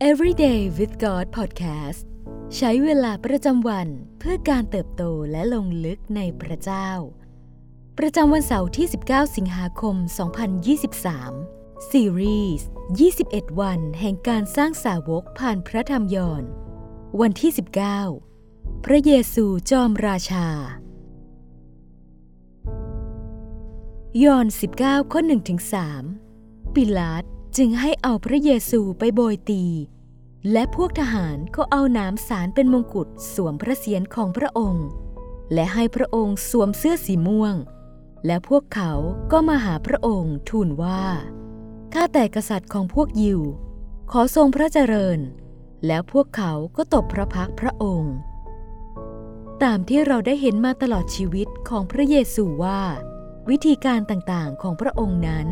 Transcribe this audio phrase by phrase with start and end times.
[0.00, 2.00] Everyday with God Podcast
[2.56, 6.90] ใช้เวลาประจำวันเพื่อการเติบโตและลงลึกในพระเจ้า
[7.98, 9.96] ประจำวันเสาร์ที่ 19 สิงหาคม
[10.72, 12.66] 2023 ซีรีส์
[13.12, 16.42] 21 วันแห่งการสร้างสาวกผ่านพระธรรมยอน
[17.20, 17.52] วันที่
[18.18, 20.48] 19 พระเยซูจอมราชา
[24.24, 24.46] ยอห์น
[24.80, 25.20] 19 ข้อ
[25.98, 27.24] 1-3ปิลาต
[27.60, 29.64] จึงให้เอาพระเยซูไปโบยตี
[30.52, 34.86] และพวกทหารก็เอาน้ำสารเป็นมงกุฎสวมพระเศียรของพระองค์
[35.52, 37.54] และให้พระองค์สวมเสื้อสีม่วง
[38.26, 38.92] และพวกเขา
[39.32, 41.02] ก็มาหาพระองค์ทูลว่า
[41.94, 43.40] ข้าแต่กษัตริย์ของพวกยิว
[44.10, 45.18] ขอทรงพระเจริญ
[45.86, 48.14] แล้วพวกเขาก็ตบพระพักพระองค์
[49.62, 52.80] ตามที่เราได้เห็นมาตลอดชีวิตของพระเยซูว่า
[53.48, 55.48] วิธีการต่างๆของพระองค์นั้น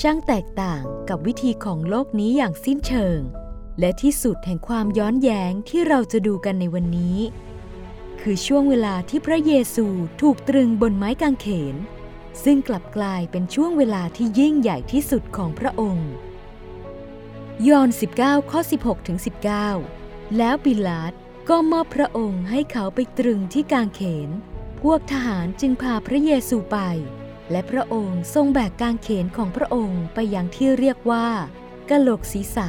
[0.00, 3.20] ช่างแตกต่างกับวิธีของโลกนี้อย่างสิ้นเชิง
[3.80, 7.18] และที่สุดแห่งความย้อนแย้งที่เราจะดูกันในวันนี้
[8.20, 9.86] คือช่วงเวลาที่พระเยซู
[10.20, 11.76] ถูกตรึงบนไม้กางเขน
[12.44, 16.10] ซึ่งกลับกลายเป็นช่วงเวลาที่ยิ่งใหญ่ที่สุดของพระองค์
[17.68, 17.88] ยอห์น
[18.20, 19.18] 19 ข้อ 16ถึง
[19.76, 21.12] 19 แล้วปิลาต
[21.48, 24.30] ก็มอบพระองค์ให้เขาไปตรึงที่กางเขน
[24.80, 26.78] พวกทหารจึงพาพระเยซูไป
[27.50, 31.26] และพระองค์ทรงแบกกางเขนของพระองค์ไปยังที่เรียกว่า
[31.90, 32.68] กะโหลกศีรษะ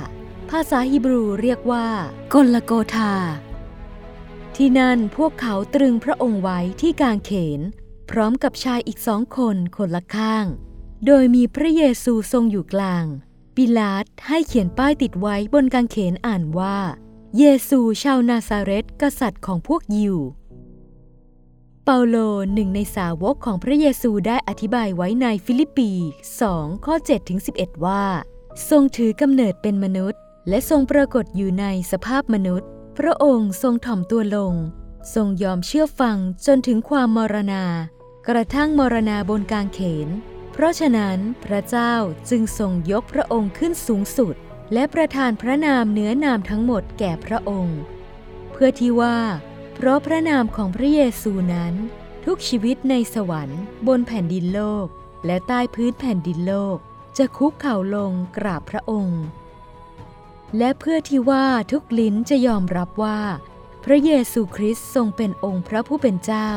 [0.49, 1.85] ภาษาฮีบรูเรียกว่า
[2.33, 3.13] กลโกธา
[4.55, 7.61] ที่นั่นพวกเขาตรึงพระองค์ไว้ที่กางเขน
[8.09, 10.45] พร้อมกับชายอีกสองคนคนละข้าง
[11.05, 13.05] โดยมีพระเยซูทรงอยู่กลาง
[13.55, 16.77] ปิลาตให้เขียนป้ายติดไว้บนกางเขนอ่านว่า
[17.37, 20.17] เยซูชาวนาซาเรตกษัตริย์ของพวกยิว
[21.89, 22.17] เปาโล
[22.53, 25.91] หนึ่งในสาวกของพระเยซูได้อธิบายไว้ในฟิลิปปี
[26.39, 28.03] 2ข้อ7ถึง11 ว่า
[28.69, 34.53] ทรงถือกำเนิดเป็นมนุษย์ และทรงปรากฏอยู่ในสภาพมนุษย์ พระองค์ทรงถ่อมตัวลง
[35.15, 37.65] ทรงยอมเชื่อฟังจนถึงความมรณา
[38.27, 40.07] กระทั่งมรณาบนกางเขน
[40.51, 41.93] เพราะฉะนั้นพระเจ้า
[42.29, 44.35] จึงทรงยกพระองค์ขึ้นสูงสุด
[44.73, 47.79] และประทานพระนามเนื้อนามทั้งหมดแก่พระองค์
[48.51, 49.17] เพื่อที่ว่า
[49.79, 51.73] เพราะพระนามของพระเยซูนั้น
[52.25, 54.87] ทุกชีวิตในสวรรค์บนแผ่นดินโลก
[55.25, 56.77] และใต้พื้นแผ่นดินโลก
[57.17, 59.23] จะคุกเข่าลงกราบพระองค์
[60.57, 63.19] และเพื่อที่ว่าทุกลิ้นจะยอมรับว่า
[63.85, 66.49] พระเยซูคริสต์ทรงเป็นองค์พระผู้เป็นเจ้า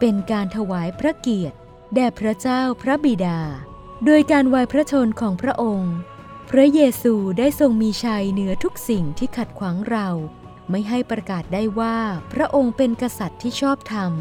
[0.00, 1.56] เป็นการถวายพระเกียรติ
[1.94, 3.40] แด่พระเจ้าพระบิดา
[4.04, 5.94] โดยการวายพระชนของพระองค์
[6.50, 10.08] พระเยซูได้ทรงมีชัยเหนือทุกสิ่งที่ขัดขวางเรา
[10.70, 11.96] ไม่ให้ประกาศได้ว่า
[12.32, 14.12] พระองค์เป็นกษัตริย์ที่ชอบธรรม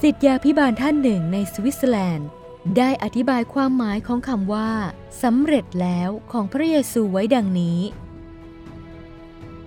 [0.00, 2.28] สิทธยาพิบาลท่านหนึ่งในสวิตเซอร์แลนด์
[2.78, 4.70] ได้อธิบายความหมายของคำว่า
[5.22, 7.80] สำเร็จแล้วของพระเยซูไว้ดังนี้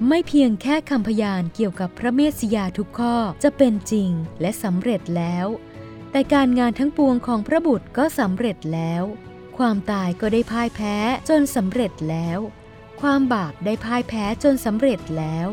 [0.07, 4.09] ไม่เพียงแค่คำพยานเกี่ยวกับพระเมสสิยาทุกข้อจะเป็นจริง
[4.41, 5.47] และสำเร็จแล้ว
[6.11, 9.03] แต่การงานทั้งปวงของพระบุตรก็สำเร็จแล้ว
[9.57, 10.95] ความตายก็ได้พ่ายแพ้
[11.29, 12.39] จนสำเร็จแล้ว
[13.09, 15.47] ความบาปได้พ่ายแพ้จนสำเร็จแล้ว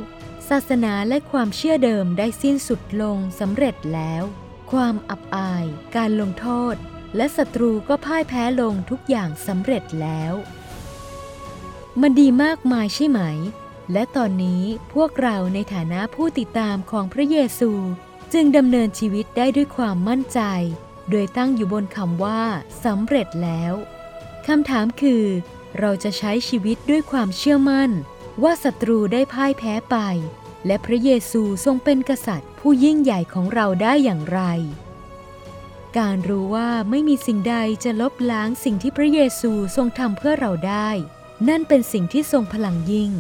[0.49, 4.23] ศาสนาและความเชื่อเดิมได้สิ้นสุดลงสำเร็จแล้ว
[4.73, 5.65] ความอับอาย
[5.97, 6.75] การลงโทษ
[7.17, 10.33] และศัตรูก็พ่ายแพ้ลงทุกอย่างสำเร็จแล้ว
[12.01, 13.21] มันดีมากมายใช่ไหม
[13.93, 14.63] และตอนนี้
[14.95, 17.71] พวกเราในฐานะผู้ติดตามของพระเยซู
[18.33, 20.41] จึงดำเนินชีวิตได้ด้วยความมั่นใจ
[21.11, 22.43] โดยตั้งอยู่บนคำว่า
[22.85, 23.75] สำเร็จแล้ว
[24.47, 25.25] คำถามคือ
[25.79, 27.91] เราจะใช้ชีวิตด้วยความเชื่อมั่น
[28.43, 29.97] ว่าศัตรูได้พ่ายแพ้ไป
[30.67, 34.41] และพระเยซูทรงเป็นกษัตริย์ผู้ยิ่งใหญ่ของเราได้อย่างไร
[35.99, 40.89] การรู้ว่าไม่มีสิ่งใดจะลบล้างสิ่งที่พระเยซูทรงทำเพื่อเราได้
[41.49, 43.13] นั่นเป็นสิ่งที่ทรงพลังยิ่ง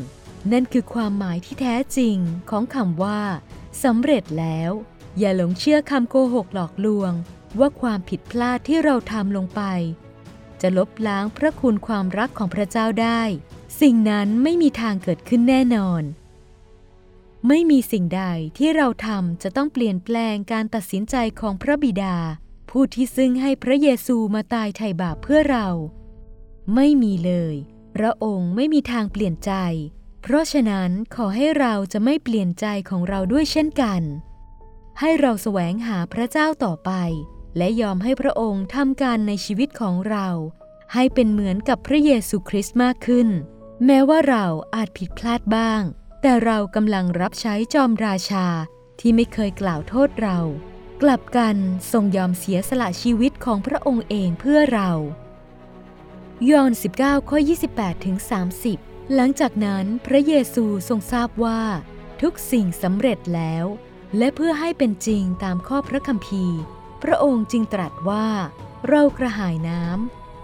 [0.53, 2.17] นั่นคือความหมายที่แท้จริง
[2.51, 3.21] ของคำว่า
[3.85, 4.71] สำเร็จแล้ว
[5.19, 7.13] อย่าหลงเชื่อคำโกหกหลอกลวง
[7.59, 9.63] ว่าความผิดพลาดที่เราทำลงไป
[10.63, 13.23] จะลบล้างพระคุณความรักของพระเจ้าได้
[13.81, 16.03] สิ่งนั้นไม่มีทางเกิดขึ้นแน่นอน
[17.49, 18.25] ไม่มีสิ่งใด
[18.59, 22.17] ที่เราทำจะต้องเปลี่ยนแปลงการตัดสินใจของพระบิดา
[22.71, 25.69] ผู้ที่ซึ่งให้พระเยซูมาตายไถ่บาปเพื่อเรา
[26.75, 27.55] ไม่มีเลย
[27.97, 29.53] พระองค์ไม่มีทางเปลี่ยนใจ
[30.23, 34.03] เพราะฉะนั้นขอให้เราจะไม่เปลี่ยนใจของเราด้วยเช่นกัน
[35.01, 36.91] ให้เราแสวงหาพระเจ้าต่อไป
[37.57, 40.29] และยอมให้พระองค์ทำการในชีวิตของเรา
[40.95, 43.29] ให้เป็นเหมือนกับพระเยซูคริสต์มากขึ้น
[43.87, 45.83] แม้ว่าเราอาจผิดพลาดบ้าง
[46.23, 48.47] แต่เรากำลังรับใช้จอมราชา
[49.01, 50.39] ที่ไม่เคยกล่าวโทษเรา
[51.03, 51.57] กลับกัน
[51.93, 54.91] ทรงยอมเสียสละชีวิตของพระองค์เองเพื่อเรา
[56.51, 57.39] ยอห์น19ข้อ
[57.73, 58.17] 28ถึง
[58.65, 61.61] 30 หลังจากนั้นพระเยซูทรงทราบว่า
[62.23, 63.65] ทุกสิ่งสำเร็จแล้ว
[64.19, 66.61] และเพื่อให้เป็นจริงตามข้อพระคัมภีร์
[67.03, 68.27] พระองค์จึงตรัสว่า
[68.89, 69.83] เรากระหายน้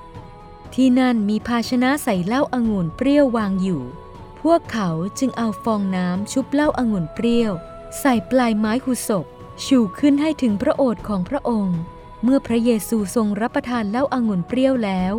[0.06, 3.82] ำที่นั่นมีภาชนะใส่เหล้าอางุ่นเปรี้ยววางอยู่
[4.43, 7.53] พวกเขาจึงเอาฟองน้ำชุบเหล้าอางุ่นเปรี้ยว
[8.00, 9.26] ใส่ปลายไม้หุศก
[9.67, 11.79] ชูขึ้นให้ถึงพระโอษฐ์ของพระองค์
[12.23, 15.14] เมื่อพระเยซูทรงรับประทานเหล้าอางุ่นเปรี้ยวแล้ว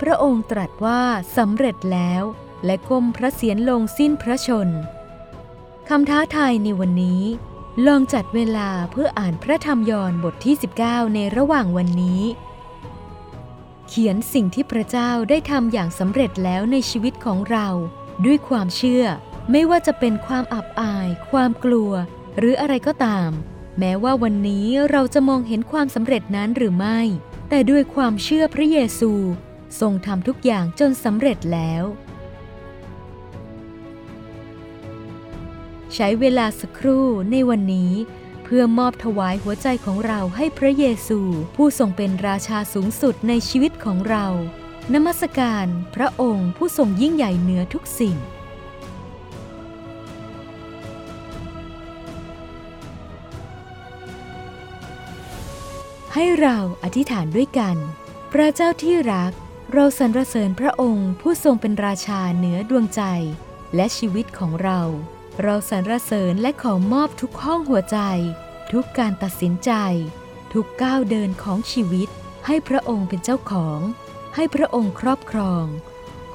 [0.00, 1.02] พระองค์ตรัสว่า
[1.36, 2.22] สำเร็จแล้ว
[2.64, 4.68] และก้มพระเศียรลงสิ้นพระชน
[5.88, 7.22] คำท้าทายในวันนี้
[7.86, 12.22] ลองจัดเวลาเพื่ออ่านพระธรรมยอห์นบทที่ 19 ในระหว่างวันนี้
[13.88, 17.68] เขียนสิ่งที่พระเจ้าได้ทำอย่างสำเร็จแล้วในชีวิตของเรา
[18.26, 19.04] ด้วยความเชื่อ
[19.50, 21.92] ไม่ว่าจะเป็นความอับอาย ความกลัว
[22.38, 23.30] หรืออะไรก็ตาม
[23.78, 27.00] แม้ว่าวันนี้เราจะมองเห็นความสำเร็จนั้นหรือไม่
[27.48, 29.12] แต่ด้วยความเชื่อพระเยซู
[29.80, 31.82] ทรงทำทุกอย่างจนสำเร็จแล้ว
[36.00, 37.92] ช้เวลาสักครู่ในวันนี้
[38.44, 41.20] เพื่อมอบถวายหัวใจของเราให้พระเยซู
[41.56, 44.26] ผู้ทรงเป็นราชาสูงสุดในชีวิตของเรา
[44.94, 45.66] นมัสการ
[45.96, 48.16] พระองค์ผู้ทรงยิ่งใหญ่เหนือทุกสิ่ง
[56.14, 57.76] ให้เราอธิษฐานด้วยกัน
[58.32, 59.32] พระเจ้าที่รัก
[59.72, 63.02] เราสรรเสริญพระองค์ผู้ทรงเป็นราชาเหนือดวงใจ
[63.74, 64.80] และชีวิตของเรา
[65.42, 67.98] เราสรรเสริญและขอมอบทุกห้องหัวใจ
[68.72, 69.72] ทุกการตัดสินใจ
[70.52, 72.08] ทุกก้าวเดินของชีวิต
[72.46, 73.80] ให้พระองค์เป็นเจ้าของ
[74.34, 75.64] ให้พระองค์ครอบครอง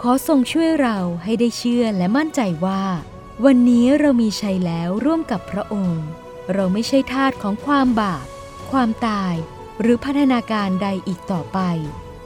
[0.01, 2.83] ขอทรงช่วยเราให้ได้เชื่อและมั่นใจว่า
[3.45, 6.03] วันนี้เรามีชัยแล้วร่วมกับพระองค์
[6.53, 8.25] เราไม่ใช่ทาสของความบาป
[8.71, 9.35] ความตาย
[9.81, 11.59] หรือพัฒนาการใดอีกต่อไป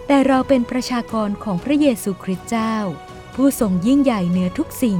[0.07, 2.75] แต่เราเป็นประชากรของพระเยซูคริสต์เจ้า
[3.35, 4.99] ผู้ทรงยิ่งใหญ่เหนือทุกสิ่ง